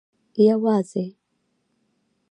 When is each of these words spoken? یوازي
یوازي 0.47 1.05